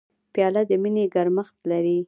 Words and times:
پیاله 0.33 0.61
د 0.69 0.71
مینې 0.81 1.03
ګرمښت 1.13 1.55
لري. 1.71 1.97